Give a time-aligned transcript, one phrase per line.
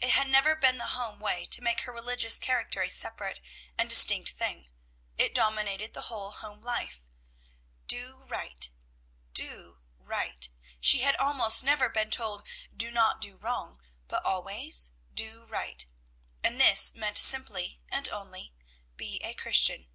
[0.00, 3.40] It had never been the home way to make her religious character a separate
[3.78, 4.66] and distinct thing.
[5.16, 7.04] It dominated the whole home life.
[7.86, 8.68] Do right,
[9.34, 10.50] do right!
[10.80, 12.44] She had almost never been told,
[12.76, 15.86] do not do wrong, but always do right,
[16.42, 18.52] and this meant simply and only,
[18.96, 19.86] be a Christian.